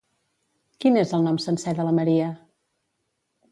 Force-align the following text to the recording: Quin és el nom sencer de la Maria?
Quin 0.85 0.97
és 1.01 1.13
el 1.17 1.27
nom 1.27 1.37
sencer 1.45 1.75
de 1.81 1.87
la 1.91 1.95
Maria? 2.01 2.33